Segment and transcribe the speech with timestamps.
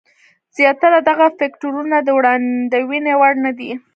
[0.57, 3.71] زیاتره دغه فکټورونه د وړاندوینې وړ نه دي.